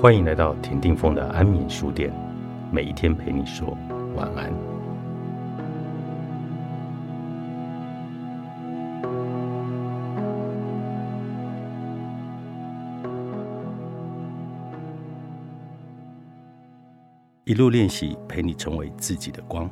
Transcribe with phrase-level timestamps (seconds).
[0.00, 2.10] 欢迎来到田定峰的安眠书店，
[2.72, 3.76] 每一天陪你说
[4.16, 4.50] 晚安。
[17.44, 19.68] 一路练习，陪你成为自己的光。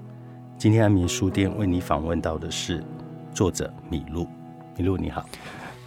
[0.59, 2.85] 今天安眠书店为你访问到的是
[3.33, 4.27] 作者米露。
[4.77, 5.25] 米露你好，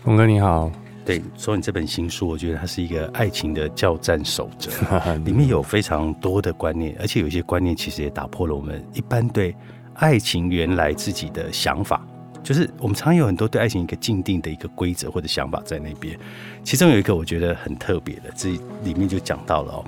[0.02, 0.71] 峰哥你好。
[1.04, 4.70] 对，说你这本新书，我觉得它是一个爱情的教战守则，
[5.26, 9.55] 里面有非常多的观念，而且有些观念其实也打破了我们一般对
[9.96, 12.05] 爱情原来自己的想法。
[12.44, 16.18] 就是我们常有很多对爱情一个既定的一个规则或者想法在那边，
[16.64, 18.52] 其中有一个我觉得很特别的，这
[18.84, 19.86] 里面就讲到了哦，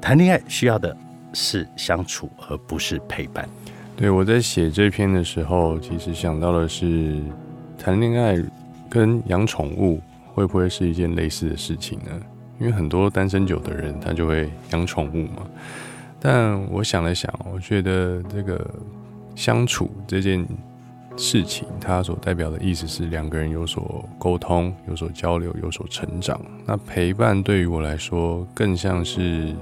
[0.00, 0.96] 谈恋爱需要的
[1.32, 3.48] 是相处，而不是陪伴。
[3.96, 7.20] 对我在写这篇的时候，其实想到的是
[7.78, 8.36] 谈恋爱
[8.88, 10.00] 跟养宠物。
[10.36, 12.10] 会不会是一件类似的事情呢？
[12.60, 15.48] 因为很多单身久的人，他就会养宠物嘛。
[16.20, 18.70] 但我想了想，我觉得这个
[19.34, 20.46] 相处这件
[21.16, 26.38] 事情，它所代表的意思是两个人有所沟通、有所交流、有所成长。
[26.66, 29.54] 那陪伴对于我来说，更像是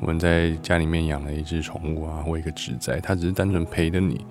[0.00, 4.24] 我们在家里面养了一只宠物啊，或一个植栽，它只是单纯陪着你。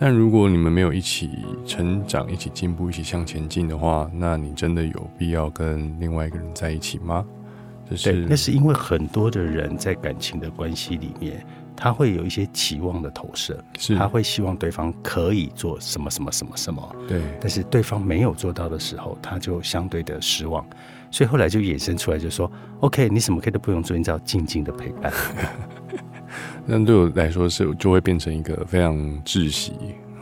[0.00, 1.30] 但如果你们没有一起
[1.66, 7.26] 成长、一起进步、一起向前进的话，那你真的有必要跟另外一个人在一起吗？
[7.96, 11.44] 是，那是因为很多的人在感情的关系里面，
[11.80, 17.22] 他会有一些期望的投射，是他会希望对方可以做什么什么什么什么，对。
[17.40, 20.66] 但是对方没有做到的时候，他就相对的失望，
[21.08, 25.12] 所以后来就衍生出来，就说：“OK，你什么可以都不用做，你只要静静的陪伴。
[26.66, 29.72] ”那对我来说是就会变成一个非常窒息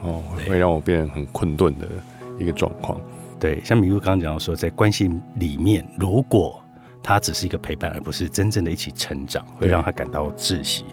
[0.03, 1.89] 哦，会让我变得很困顿的
[2.39, 3.01] 一个状况。
[3.41, 6.63] 对，像米露刚刚讲到说，在关系里面，如果
[7.03, 10.85] 他只是一个陪伴，而不是真正的一起成长，会让他感到窒息。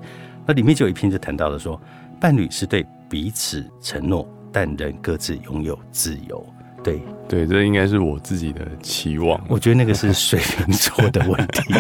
[0.46, 1.80] 那里面就有一篇就谈到了说，
[2.20, 6.46] 伴侣是对彼此承诺，但人各自拥有自由。
[6.84, 7.00] 对
[7.30, 9.42] 对，这应该是我自己的期望。
[9.48, 11.74] 我觉得那个是水瓶座的问题，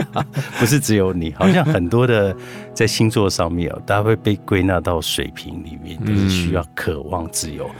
[0.58, 1.30] 不是只有你。
[1.34, 2.34] 好像很多的
[2.72, 7.70] 在星座上面，大家会被归纳到水瓶里面，就是需要渴望自由。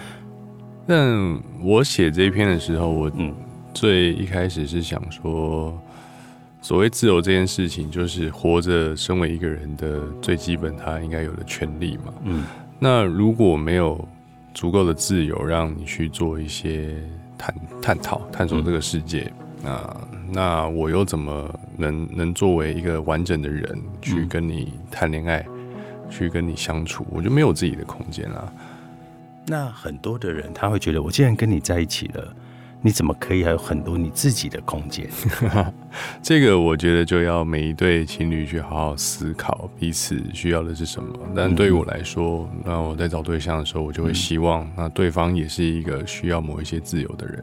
[0.87, 3.35] 但我写这一篇的时候，我嗯，
[3.73, 5.81] 最一开始是想说，
[6.67, 12.13] 所谓自由这件事情，就是活着身为一个人的最基本他应该有的权利嘛。
[12.25, 12.43] 嗯，
[12.81, 14.09] 那如果没有。
[14.53, 16.95] 足够的自由，让你去做一些
[17.37, 19.31] 探探讨、探索这个世界。
[19.63, 19.97] 那
[20.33, 25.47] 那我又怎么能能作为一个完整的人去跟你谈恋爱，
[26.09, 27.07] 去跟你相处？
[27.11, 28.51] 我就没有自己的空间了。
[29.47, 32.35] 那很多的人他会觉得，我既然跟你在一起了。
[32.87, 35.09] 你怎么可以还有很多你自己的空间？
[36.23, 41.13] 这个我觉得就要每一对情侣去好好思考彼此需要的是什么。
[41.35, 47.43] 但对于我来说，那我在找对象的时候，我就会希望那对方也是一个需要某一些自由的人。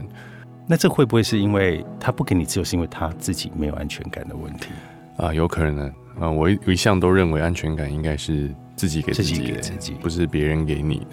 [0.65, 4.69] 那这会不会是因为他不给你自由，是因为他自己没有安全感的问题
[5.17, 5.33] 啊？
[5.33, 9.61] 有可能啊，我一一向都认为安全感应该是自己给自己的，
[10.01, 11.05] 不是别人给你的。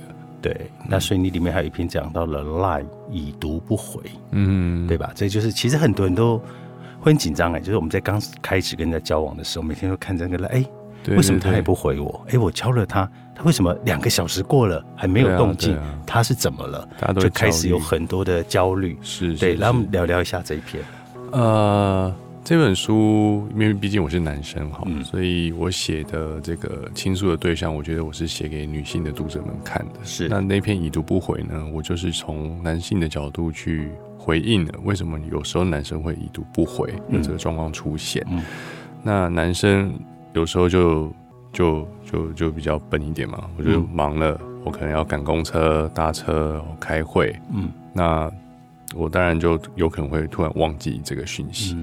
[0.42, 4.00] 对，那所以你里面还有一篇讲到了 line 已读不回，
[4.32, 5.12] 嗯，对吧？
[5.14, 6.38] 这就是其实很多人都
[7.00, 10.64] 会很紧张哎，就是我们在刚开始跟人家交往的时候，每天都看这个了，哎，
[11.08, 12.24] 为什么他也不回我？
[12.28, 15.76] 哎，我敲了他，他为什么两个小时过了还没有动静？
[16.06, 16.88] 他是怎么了？
[17.20, 19.56] 就开始有很多的焦虑，是对。
[19.56, 20.82] 来，我们聊聊一下这一篇，
[21.32, 22.14] 呃。
[22.50, 30.00] 这本书，因为毕竟我是男生哈，所以我写的这个倾诉的对象，我觉得我是写给女性的读者们看的。
[30.02, 38.26] 是那那篇已读不回呢，我就是从男性的角度去回应了为什么有时候男生会已读不回有这个状况出现。
[39.04, 39.94] 那男生
[40.32, 41.08] 有时候就
[41.52, 48.28] 就就就比较笨一点嘛，我就忙了，我可能要赶公车、搭车、开会，嗯，那
[48.96, 51.76] 我当然就有可能会突然忘记这个讯息。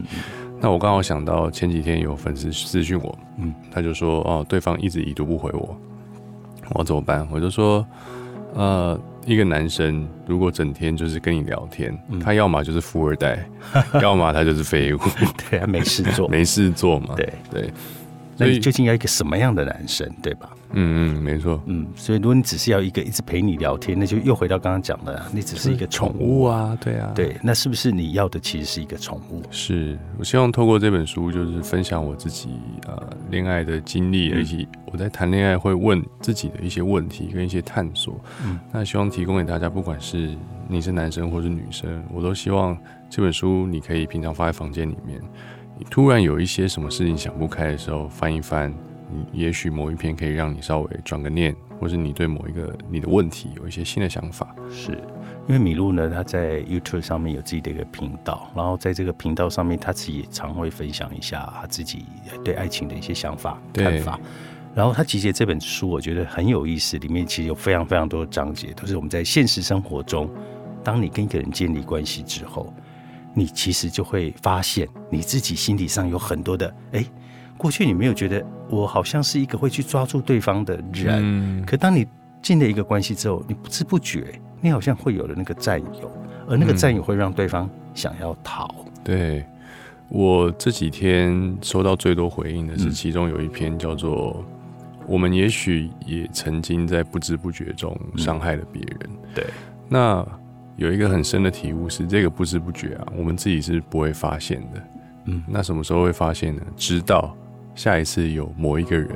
[0.59, 5.77] 那我刚好想到前几天有粉丝私讯我，嗯，他就说哦，对方一直已读不回我，
[6.73, 7.27] 我怎么办？
[7.31, 7.85] 我就说，
[8.55, 13.47] 呃，一个男生如果整天就是跟你聊天，他要么就是富二代，
[14.01, 14.99] 要么他就是废物，
[15.49, 17.31] 对啊，没事做， 没事做嘛，对。
[17.51, 17.73] 对。
[18.39, 20.49] 那你究竟要一个什么样的男生，对吧？
[20.71, 21.61] 嗯嗯，没错。
[21.65, 27.35] 嗯，所以如果你只是要一个一直陪你聊天，那就又回到刚刚讲的，你只是一个宠物啊，对啊，对。
[27.41, 29.41] 那是不是你要的其实是一个宠物？
[29.49, 32.49] 是我希望透过这本书，就是分享我自己
[32.87, 38.19] 呃恋爱的经历，以及我在谈恋爱会问自己的一些问题跟一些探索。
[38.45, 40.35] 嗯，那希望提供给大家，不管是
[40.67, 42.77] 你是男生或是女生，我都希望
[43.09, 45.21] 这本书你可以平常放在房间里面。
[45.79, 48.96] 你突然有一些什么事情想不开的时候，翻一翻，你
[49.31, 54.55] 也许某一篇可以让你稍微转个念，或是你对某一个你的问题有一些新的想法。
[54.69, 54.91] 是
[55.47, 62.05] 因为米露呢，他在 YouTube 上面有自己的一个频道，然后在这个频道上面，他自己也常会分享一下他自己
[62.43, 64.19] 对爱情的一些想法、对看法。
[64.75, 70.29] 然后他集结这本书，我觉得很有意思，里面其实有非常非常多的章节，都是我们在现实生活中，
[70.83, 72.71] 当你跟一个人建立关系之后，
[73.33, 77.05] 你其实就会发现你自己心理上有很多的，哎，
[77.57, 82.05] 过去你没有觉得我好像是一个会去抓住对方的人，嗯，可当你
[82.41, 86.11] 进了一个关系之后，你不知不觉，你好像会有了那个占有，
[86.47, 88.73] 而那个占有会让对方想要逃。
[89.03, 89.43] 对
[90.09, 94.45] 我这几天收到最多回应的是，嗯其中有一篇叫做
[95.07, 99.09] “我们也许也曾经在不知不觉中伤害了别人”。
[99.33, 99.45] 对，
[99.89, 100.25] 那
[100.75, 104.83] 有一个很深的体悟是，这个不知不觉啊，我们自己是不会发现的。
[105.29, 106.61] 嗯那什么时候会发现呢？
[106.77, 107.35] 直到
[107.77, 109.09] 下一次有某一个人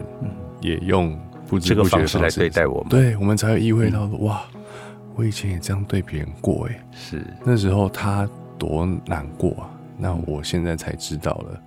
[0.62, 1.20] 也用
[1.50, 4.44] 不知这个不觉的方式来对待我们，对我们才会意会到说，哇，
[5.16, 6.86] 我以前也这样对别人过哎。
[6.94, 9.70] 是那时候他多难过啊！
[9.98, 11.62] 那我现在才知道了。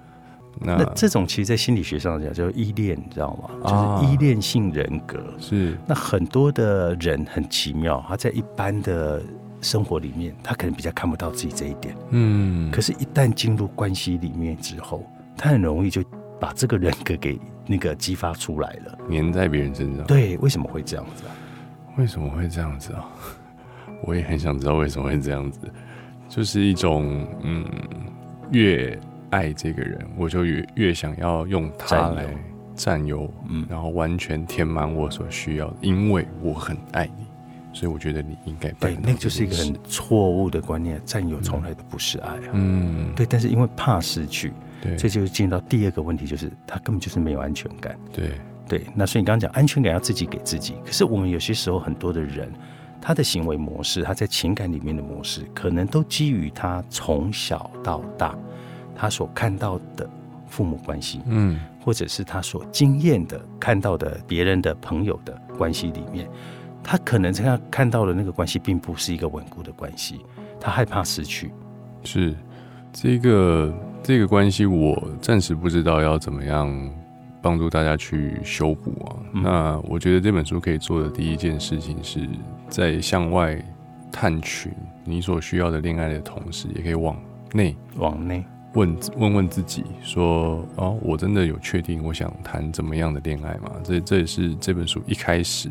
[0.60, 3.50] 那那这种其实，在心理学上讲叫依恋，你知道吗？
[3.64, 5.18] 啊就是依恋性人格。
[5.40, 9.20] 是那很多的人很奇妙，他在一般的
[9.60, 15.02] 生活里面，他可能比较看不到自己这一点，嗯，可是，一旦进入关系里面之后，
[15.36, 16.00] 他很容易就
[16.40, 18.98] 把这个人格给那个激发出来了。
[19.10, 20.06] 粘在别人身上。
[20.06, 21.32] 对，为什么会这样子啊？
[21.96, 23.08] 为什么会这样子啊？
[24.02, 25.60] 我也很想知道为什么会这样子。
[26.28, 27.64] 就是一种嗯，
[28.50, 28.98] 越
[29.30, 32.26] 爱这个人，我就越越想要用他来
[32.74, 37.24] 占有，嗯然后完全填满我所需要的，因为我很爱你，
[37.72, 42.50] 所以我觉得你应该对，那就是一个很错误的观念，占有从来都不是爱啊。
[42.52, 44.52] 嗯，对，但是因为怕失去，
[44.84, 47.98] 对这就是进到第二个问题，就是他根本就是没有安全感。
[48.12, 48.30] 对
[48.68, 52.50] 对，那所以你刚刚讲安全感要自己给自己，可是我们有些时候很多的人，
[53.00, 58.38] 他的行为模式，他在情感里面的模式，可能都基于他从小到大
[58.94, 60.08] 他所看到的
[60.46, 66.26] 父母关系，嗯或者是他所经验的看到的别人的朋友的关系里面，
[66.82, 70.24] 他可能这样看到的那个关系并不是一个稳固的关系，
[70.58, 71.52] 他害怕失去。
[72.02, 72.34] 是
[72.90, 73.70] 这个
[74.04, 76.70] 这个关系，我暂时不知道要怎么样
[77.40, 79.16] 帮助大家去修补啊。
[79.32, 82.28] 嗯那我觉得这本书可以做的第一件事情，是
[82.68, 83.58] 在向外
[84.12, 84.70] 探寻
[85.04, 87.16] 你所需要的恋爱的同时，也可以往
[87.54, 93.72] 内往内，问问问自己说：哦，我真的有确定我想谈怎么样的恋爱吗？
[93.82, 95.70] 这这也是这本书一开始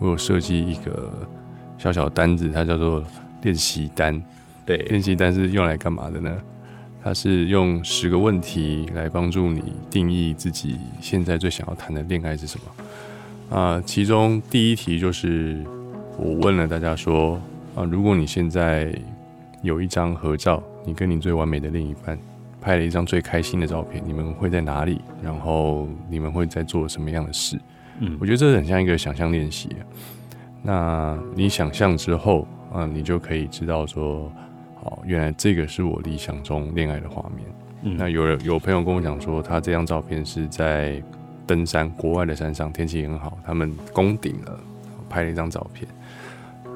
[0.00, 1.08] 我有设计一个
[1.78, 3.04] 小小的单子，它叫做
[3.42, 4.20] 练习单。
[4.66, 6.36] 对，练习单是用来干嘛的呢？
[7.02, 13.56] 它是用十个问题来帮助你定义自己现在最想要谈的恋爱是什么。
[13.58, 15.64] 啊、其中第一题就是
[16.16, 17.40] 我问了大家说
[17.74, 18.94] 啊，如果你现在
[19.62, 22.18] 有一张合照，你跟你最完美的另一半
[22.60, 25.00] 拍了一张最开心的照片，你们会在哪里？
[25.22, 27.58] 然后你们会在做什么样的事？
[27.98, 29.68] 嗯我觉得这很像一个想象练习。
[30.62, 34.30] 那你想象之后，啊、你就可以知道说，
[34.82, 37.46] 哦，原来这个是我理想中恋爱的画面。
[37.82, 41.02] 嗯那有人有朋友跟我讲说，他这张照片是在
[41.46, 44.60] 登山，国外的山上，天气很好，他们攻顶了，
[45.08, 45.88] 拍了一张照片。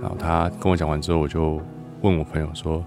[0.00, 1.61] 然后他跟我讲完之后，我就
[2.00, 2.84] 问我朋友说：“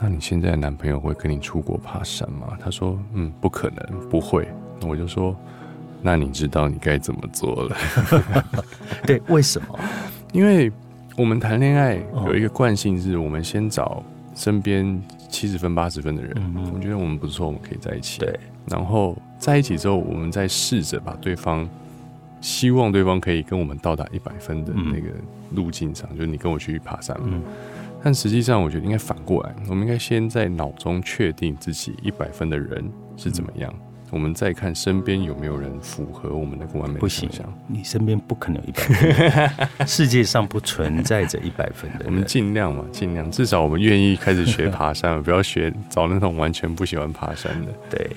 [0.00, 4.46] 那你现在的男朋友会跟你出国爬山吗？”他说：“嗯，不可能，不会。”
[4.80, 5.34] 那我就说
[6.02, 7.76] ：“那你知道你该怎么做了？
[9.06, 9.78] 对，为什么？
[10.32, 10.70] 因为
[11.16, 14.02] 我们谈恋爱哦有一个惯性，是我们先找
[14.34, 18.18] 身边七十分、八十分的人，嗯我觉得我们不错，我们可以在一起。
[18.20, 21.68] 对，然后在一起之后，我们再试着把对方，
[22.40, 25.10] 希望对方可以跟我们到达一百分的那个
[25.54, 27.28] 路径上，就是你跟我去爬山嘛。
[27.30, 27.42] 嗯。
[28.04, 32.84] 但实际上，我觉得应该反过来，我们应该先在脑中确定自己一百分的人
[33.16, 33.72] 是怎么样，
[34.12, 42.28] 我们再看身边有没有人符合我们那个完美不行的想象。，你身边不可能有一百分，世界上不存在着一百分的我们人。
[42.28, 47.72] 尽量嘛，尽量，至少我们愿意开始学爬山，不要学找那种完全不喜欢爬山的。
[47.88, 48.10] 对，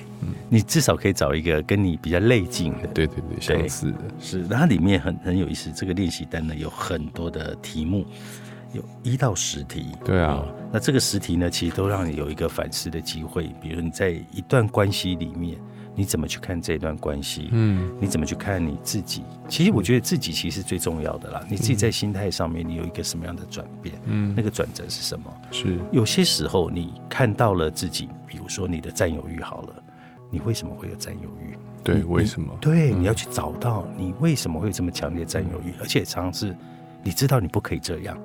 [0.50, 2.86] 你至少可以找一个跟你比较类近的。
[2.88, 3.98] 对对对，相似的。
[4.20, 5.72] 是，那它里面很很有意思。
[5.74, 8.04] 这个练习单呢有很多的题目，
[8.74, 9.86] 有一到十题。
[10.04, 13.48] 对啊哦那这个十题呢，其实都让你有一个反思的机会。
[13.62, 15.56] 比如你在一段关系里面，
[15.96, 17.48] 你怎么去看这段关系？
[17.50, 19.24] 嗯，你怎么去看你自己？
[19.48, 21.42] 其实我觉得自己其实最重要的啦。
[21.48, 23.94] 你自己在心态上面，你有一个什么样的转变？
[24.04, 25.24] 嗯那个转折是什么？
[25.50, 29.82] 是，有些时候你看到了自己，比如说你的占有欲好了，
[30.30, 31.56] 你为什么会有占有欲？
[31.82, 32.56] 对，为什么？
[32.60, 36.54] 对，嗯你要去找到你为什么会有这么强烈的占有欲，而且常常是
[37.02, 38.18] 你知道你不可以这样，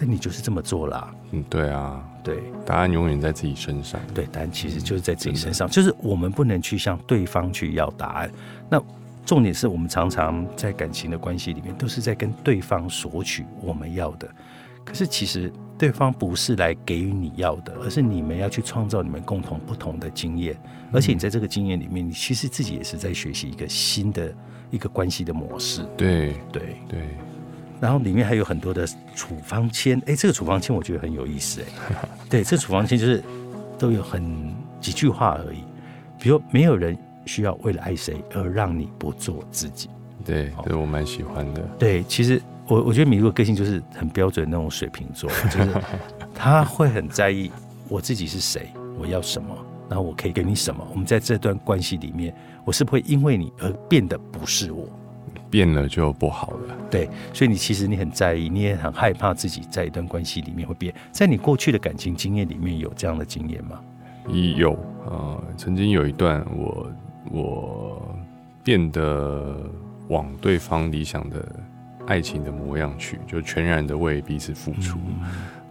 [0.00, 1.14] 但你就是这么做啦。
[1.32, 2.42] 嗯，对啊，对。
[2.64, 4.00] 答案永远在自己身上。
[4.14, 8.30] 对，答案其实就是在自己身上，就是我们不能去向对方去要答案。
[8.70, 8.82] 那
[9.26, 14.26] 重点是我们常常在感情的关系里面，都是在跟对方索取我们要的，
[14.84, 20.56] 可是其实对方不是来给予你要的，而是你们要去创造你们共同不同的经验，
[20.90, 24.34] 而且你在这个经验里面，你其实自己也是在学习一个新的
[24.70, 25.82] 一个关系的模式。
[25.96, 26.34] 对。
[26.50, 27.00] 对，对，
[27.80, 31.96] 然后里面还有很多的处方签，哎，这个处方签我觉得很有意思，哎，
[32.28, 33.22] 对，这处方签就是
[33.78, 35.64] 都有很几句话而已，
[36.18, 39.88] 比如没有人需要为了爱谁而让你不做自己。
[40.24, 41.62] 对，对我蛮喜欢的。
[41.78, 45.74] 对，其实我我觉得米露的个性就是很标准那种水瓶座， 就是
[46.34, 47.50] 他会很在意
[47.88, 49.56] 我自己是谁，我要什么，
[49.88, 50.86] 然后我可以给你什么。
[50.90, 52.34] 我们在这段关系里面，
[52.66, 54.86] 我是不会因为你而变得不是我。
[55.50, 56.76] 变了就不好了。
[56.90, 60.94] 对，所以你其实你很在意，你也很害怕自己在一段关系里面会变。
[61.10, 63.80] 在你过去的感情经验里面有这样的经验吗？
[64.56, 66.92] 有呃，曾经有一段我
[67.32, 68.14] 我
[68.62, 69.56] 变得
[70.08, 71.44] 往对方理想的
[72.06, 74.98] 爱情的模样去，就全然的为彼此付出。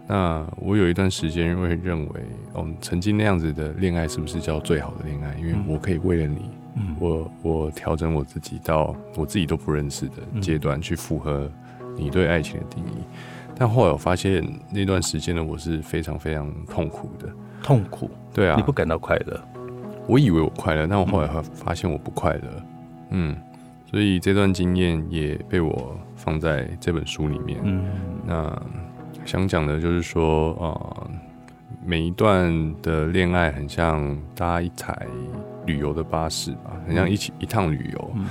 [0.06, 2.20] 那我有一段时间会认为，
[2.52, 5.34] 哦，曾经那样子的恋爱是不是叫最好的恋爱？
[5.38, 6.59] 因为嗯我可以为了你，嗯
[6.98, 11.50] 我我调整我自己到我自己都不认识的阶段，去符合
[11.96, 13.02] 你对爱情的定义。
[13.56, 17.28] 但后来我发现那段时间呢我是非常非常痛苦的。
[17.62, 19.38] 痛苦，对啊你，不感到快乐？
[20.06, 22.42] 我以为我快乐，但我后来发发现我不快乐。
[23.10, 23.36] 嗯，
[23.90, 27.60] 所以这段经验也被我放在这本书里面。
[27.62, 27.84] 嗯
[28.26, 28.62] 那
[29.26, 31.10] 想讲的就是说，呃，
[31.84, 35.06] 每一段的恋爱很像搭一台
[35.70, 38.10] 旅游的巴士吧，很像一起一趟旅游。
[38.14, 38.26] 嗯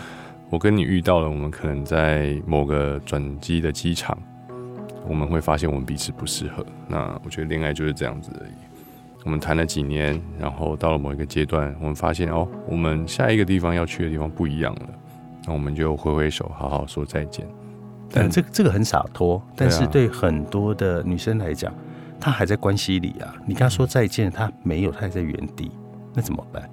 [0.52, 4.18] 我跟你遇到了，我们可能在某个转机的机场，
[5.08, 6.66] 我们会发现我们彼此不适合。
[6.88, 8.52] 那我觉得恋爱就是这样子而已。
[9.24, 14.90] 我们谈了几年，然后到了某一个阶段，我们发现哦，我们下一个地方要去的地方不一样了，
[15.46, 17.46] 那我们就挥挥手，好好说再见。
[18.12, 21.72] 但这个这个很洒脱，但是对很多的女生来讲，
[22.20, 23.36] 她还在关系里啊。
[23.46, 25.70] 你跟她说再见，她没有，她还在原地，
[26.16, 26.68] 那怎么办？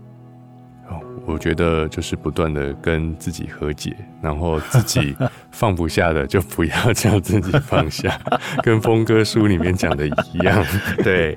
[1.27, 5.15] 哦，我觉得就是不断的跟自己和解，然后自己
[5.51, 8.19] 放不下的就不要叫自己放下，
[8.63, 10.65] 跟峰哥书里面讲的一样。
[11.03, 11.37] 对，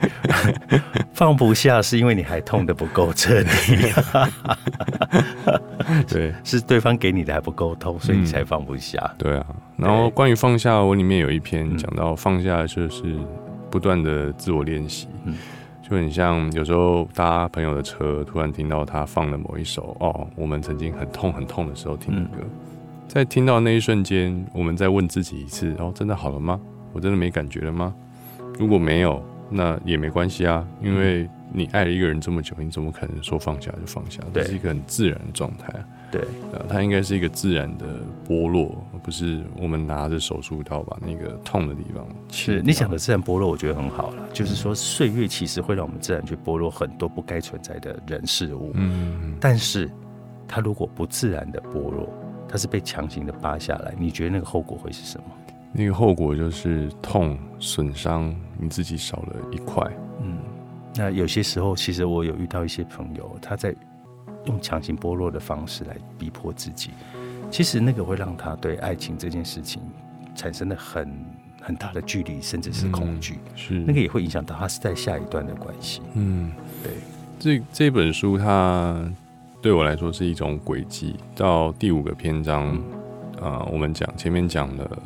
[1.14, 3.94] 放不下是因为你还痛的不够彻底，
[6.08, 6.34] 对。
[6.44, 9.00] 是对方给你的还不够痛，所以你才放不下。
[9.18, 9.46] 对啊，
[9.78, 11.78] 然后关于放下，我里面有一篇嗯。
[11.78, 13.04] 讲到放下，就是
[13.70, 15.08] 不断的自我练习。
[15.26, 15.36] 嗯
[15.90, 22.44] 就很像有时候搭朋友的车，突然听到他放了某一首哦，我们曾经很痛很痛的时候听的歌，
[23.08, 26.60] 在听到那一瞬间，我们再问自己一次：哦，真的好了吗？
[26.94, 27.94] 我真的没感觉了吗？
[28.60, 34.22] 如果没有，那也没关系啊，因为你爱了一个人这么久，你怎么可能说放下就放下？
[34.32, 35.82] 这是一个很自然的状态啊。
[36.12, 36.22] 对，
[36.54, 37.86] 呃，它应该是一个自然的
[38.28, 42.06] 剥落，而不是我们拿着手术刀把那个痛的地方。
[42.32, 44.28] 是你讲的自然剥落，我觉得很好了。
[44.34, 48.72] 就是说，岁月其实会让我们自然去剥落很多不该存在的人事物。
[48.74, 49.90] 嗯，但是，
[50.48, 52.10] 它如果不自然的剥落，
[52.48, 55.26] 它是被强行的扒下来，你觉得那个后果会是什么？
[55.72, 59.86] 那个后果就是痛、损伤，你自己少了一块。
[60.24, 60.40] 嗯，
[60.96, 63.76] 那有些时候，其实我有遇到一些朋友，他在
[64.46, 66.92] 用强行剥落的方式来逼迫自己，
[67.52, 69.82] 其实那个会让他对爱情这件事情
[70.36, 71.12] 产生了很
[71.62, 73.38] 很大的距离，甚至是恐惧。
[73.56, 76.02] 是那个也会影响到他是在下一段的关系。
[76.14, 76.52] 嗯，
[76.84, 76.94] 对，
[77.40, 78.98] 这这本书它
[79.62, 81.16] 对我来说是一种轨迹。
[81.36, 82.78] 到第五个篇章，
[83.42, 85.02] 啊、我们讲前面讲了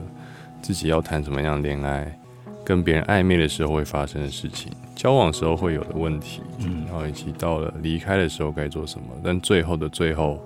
[0.61, 2.19] 自己要谈什么样恋爱，
[2.63, 9.07] 跟别人暧昧的时候会发生的事情，交往时候会有的问题，嗯然后以及到了离开的时候该做什么。
[9.23, 10.39] 但最后的最后，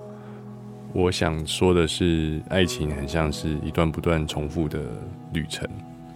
[0.92, 4.80] 我想说的是，爱情很像是一段不断重复的
[5.32, 5.68] 旅程。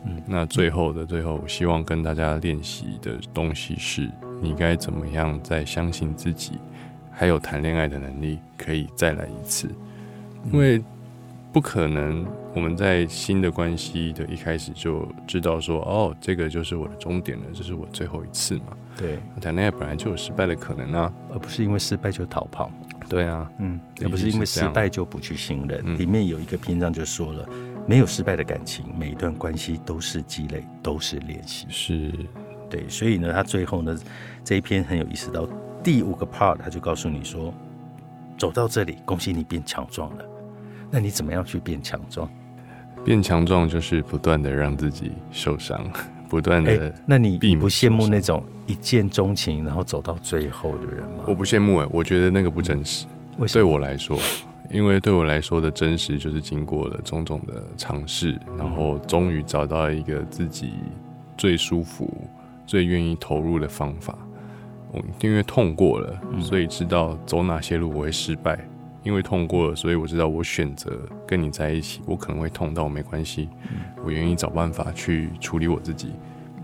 [0.05, 4.11] 嗯那最后的最后，我希望跟大家练习的东西是，
[4.41, 6.53] 你该怎么样再相信自己，
[7.11, 9.69] 还有谈恋爱的能力，可以再来一次。
[10.51, 10.83] 因为
[11.53, 18.77] 不可能我们在新的关系的一开始就知道说，哦，这个就是我的终点了，这是我最后一次嘛。
[18.97, 21.13] 对，谈恋爱本来就有失败的可能啊。
[21.33, 22.71] 而不是因为失败就逃跑。
[23.09, 25.83] 对啊，嗯，理解而不是因为失败就不去信任。
[25.85, 27.49] 嗯里面有一个篇章就说了，
[27.87, 31.67] 没有失败的感情，每一段关系都是积累，都是练习。
[31.71, 32.13] 是，
[32.69, 33.99] 对，所以呢，他最后呢
[34.45, 35.49] 这一篇很有意思到
[35.83, 37.53] 第五个 part，他就告诉你说，
[38.37, 40.25] 走到这里，恭喜你变强壮了。
[40.91, 42.31] 那你怎么样去变强壮？
[43.05, 45.85] 变强壮就是不断的让自己受伤，
[46.29, 46.95] 不断的。
[47.07, 51.25] 那你不羡慕那种一见钟情，然后走到最后的人吗？
[51.27, 53.07] 我不羡慕哎，我觉得那个不真实。
[53.53, 54.19] 对我来说，
[54.71, 60.73] 因为对我来说的真实，就是经过了种种的尝试，然后终于找到一个自己
[61.37, 62.09] 最舒服、
[62.67, 64.17] 最愿意投入的方法。
[64.93, 68.59] 我因为痛过了，所以知道走哪些路我会失败。
[69.03, 73.49] 因为痛过了，所以我知道我选择跟你在一起，我可能会痛到没关系，
[74.05, 76.13] 我愿意找办法去处理我自己，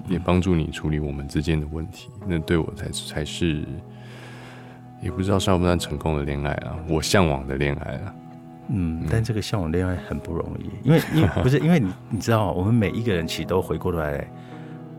[0.07, 2.09] 也帮助你处理我们之间的问题。
[2.27, 3.65] 那对我才才是，
[5.03, 6.77] 也不知道算不算成功的恋爱啊？
[6.89, 8.15] 我向往的恋爱啊。
[8.69, 14.29] 嗯，但这个向往恋爱很不容易，因为因为不是因为你你知道，我们每一个人其实都回过头来。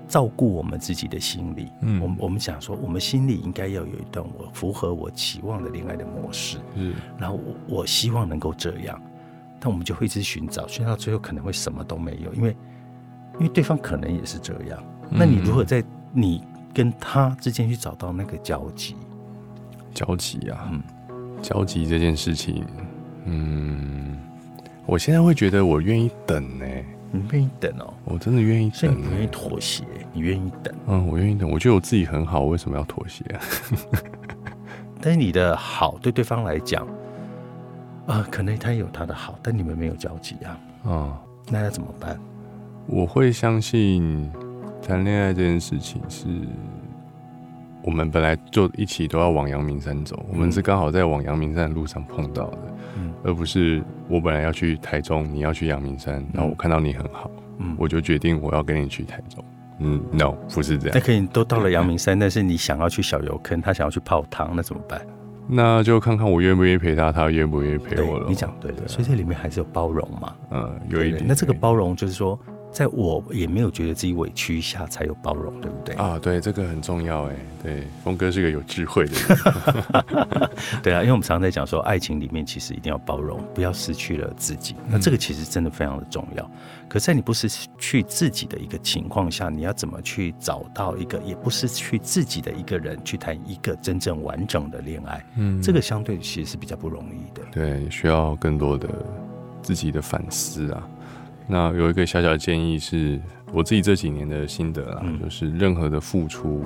[0.10, 9.00] 照顾我们自己的心理，嗯，我我们想说，我们心里应该要有一段我符合我期望的恋爱的模式，嗯，然后我我希望能够这样，
[9.60, 12.58] 但我们就会一直寻找，寻找到最后可能会什么都没有，因为
[13.36, 18.96] 因为对方可能也是这样，那你如何在你跟他之间去找到那个交集？
[19.94, 20.82] 交集啊，嗯，
[21.40, 22.66] 交集这件事情，
[23.26, 24.18] 嗯，
[24.88, 26.66] 我现在会觉得我愿意等呢。
[27.12, 28.80] 你愿意等哦，我真的愿意等。
[28.80, 30.74] 所以你不愿意妥协，你愿意等。
[30.88, 31.50] 嗯，我愿意等。
[31.50, 33.42] 我觉得我自己很好，为什么要妥协啊？
[35.02, 36.86] 但是你的好对对方来讲，
[38.06, 40.60] 啊，可能他有他的好，但你们没有交集啊。
[40.86, 41.18] 嗯，
[41.50, 42.20] 那要怎么办？
[42.86, 44.32] 我会相信
[44.82, 46.28] 谈恋爱这件事情是，
[47.84, 52.60] 我们本来就一起都要往阳明山走，我们是刚好在往阳明山的路上碰到的。
[53.22, 59.44] 而不是我本来要去台中，你要去阳明山，然后我看到你很好，嗯，我就决定我要跟你去台中。
[59.80, 60.98] 嗯，no，不是这样。
[60.98, 65.02] 那可以都到了阳明山，但是你想要去小油坑，他想要去泡汤，那怎么办？
[65.50, 68.26] 那就看看我愿不愿意陪他，他愿不愿意陪我了。
[68.30, 70.36] 你讲对的，所以这里面还是有包容嘛。
[70.52, 71.22] 嗯，有一点。
[71.28, 72.40] 那这个包容就是说。
[72.72, 75.96] 在我也没有觉得自己委屈下才有包容，对不对？
[75.96, 77.36] 啊，对，这个很重要哎。
[77.62, 80.50] 对，峰哥是个有智慧的人。
[80.82, 84.76] 对啊，因为我们常常在讲说，爱情里面其实一定要包容，不要失去了自己。
[84.88, 86.52] 那这个其实真的非常的重要。
[86.88, 95.26] 可在你不失去自己的一个情况下，你要怎么去找到一个也不失去自己的一个人，去谈一个真正完整的恋爱？
[95.38, 97.44] 嗯，这个相对其实是比较不容易的。
[97.52, 98.88] 对，需要更多的
[99.62, 100.88] 自己的反思啊。
[101.52, 103.20] 那有一个小小的建议是，
[103.52, 106.64] 我自己这几年的心得啦，就是任何的付出，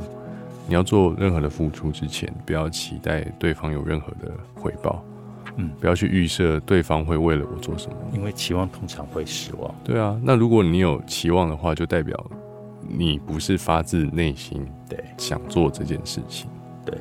[0.67, 5.02] 你要做任何的付出之前，不要期待对方有任何的回报，
[5.56, 9.74] 嗯，不要去预设对方会为了我做什么，因为期望通常会失望。
[9.86, 12.22] 对啊，那如果你有期望的话，就代表
[12.86, 16.50] 你不是发自内心对想做这件事情。
[16.86, 16.98] 对，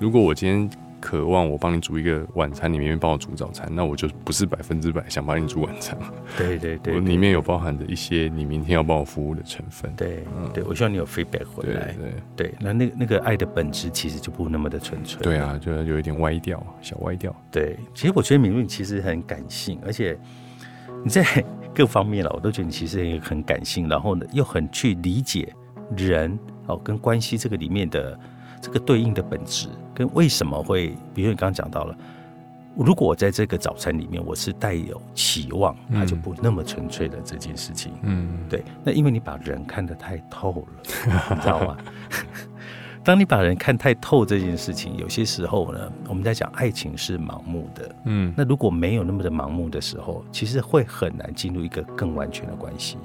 [0.00, 0.87] 如果我今天。
[1.00, 5.96] 渴望我帮你煮一个晚餐，你明明帮我煮早餐，那我就不是百分之百想帮你煮晚餐
[6.36, 9.92] 对对对，我里面有包含着一些你明天要帮我服务的成分。
[9.96, 11.94] 对，嗯对我希望你有 feedback 回来。
[12.36, 15.22] 对对，那那那个爱的本质其实就不那么的纯粹。
[15.22, 17.34] 对啊，就有一点歪掉，小歪掉。
[17.50, 20.18] 对，其实我觉得敏敏其实很感性，而且
[21.04, 21.24] 你在
[21.74, 25.54] 各方面了，我都觉得你其实也很感性，然后呢又很去理解
[25.96, 28.18] 人哦跟关系这个里面的。
[28.60, 31.96] 这个对应的本质跟为什么会，比如你刚刚讲到了，
[32.76, 37.90] 如果我在这个早餐里面我是带有期望，它就不那么纯粹的这件事情。
[38.02, 38.62] 嗯，对。
[38.84, 40.82] 那因为你把人看得太透了，
[41.34, 41.76] 你知道吗？
[43.02, 47.96] 当你把人看太透这件事情，有些时候呢，我们在讲爱情是盲目的。
[48.04, 52.98] 嗯，那如果没有那么的盲目的时候，其实会很难进入一个更完全的关系。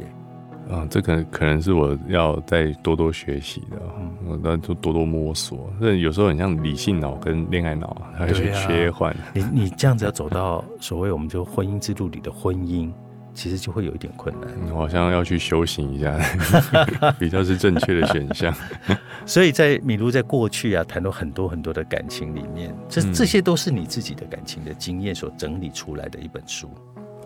[0.74, 3.78] 啊，这可能可能是我要再多多学习的，
[4.26, 5.72] 我那就多多摸索。
[5.80, 9.16] 这有时候很像理性脑跟恋爱脑，它会去切换。
[9.34, 12.92] 你你这样子要走到所谓我们就婚姻之路里的婚姻，
[13.36, 14.50] 其实就会有一点困难。
[14.72, 16.18] 我好像要去修行一下，
[17.20, 18.52] 比较是正确的选项。
[19.28, 26.70] 所以在米露在过去啊，谈到很多很多的感情里面，这这些都是你自己的感情的经验所整理出来的一本书。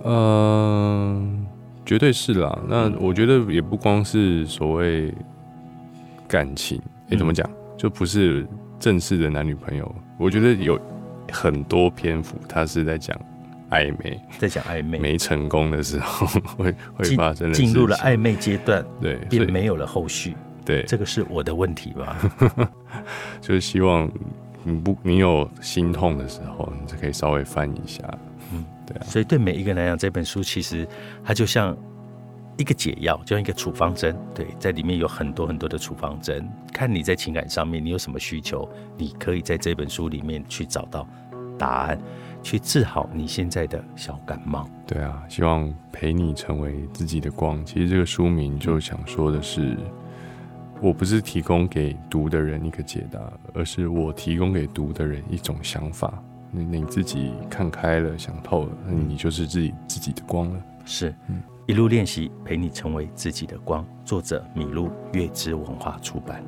[0.03, 1.47] 嗯。
[1.87, 5.13] 绝对是啦，那我觉得也不光是所谓
[6.27, 8.45] 感情，哎，怎么讲，就不是
[8.77, 9.95] 正式的男女朋友。
[10.19, 10.77] 我觉得有
[11.31, 13.17] 很多篇幅，他是在讲
[13.69, 16.27] 暧昧，在讲暧昧没成功的时候
[16.61, 20.35] 会会发生的进入了暧昧阶段，对，便没有了后续。
[20.65, 22.17] 对，这个是我的问题吧？
[23.39, 24.11] 就是希望
[24.65, 28.03] 你不，你有心痛的时候，你就可以稍微翻一下。
[28.87, 30.87] 对，所以对每一个人来讲，这本书其实
[31.23, 31.77] 它就像
[32.57, 34.17] 一个解药，就像一个处方针。
[34.33, 41.05] 对，在里面有很多很多的处方针，看你在情感上面你有什么需求，你可以在这本书里面去找到
[41.59, 41.99] 答案，
[42.41, 44.67] 去治好你现在的小感冒。
[44.87, 47.63] 对啊，希望陪你成为自己的光。
[47.65, 49.77] 其实这个书名就想说的是，
[50.81, 53.19] 我不是提供给读的人一个解答，
[53.53, 56.23] 而是我提供给读的人一种想法。
[56.65, 60.61] 那你自己看开了，想透了，那你就是自己自己的光了。
[60.85, 61.41] 是，嗯。
[61.67, 63.85] 一路练习，陪你成为自己的光。
[64.05, 66.41] 作者：米露，月之文化出版。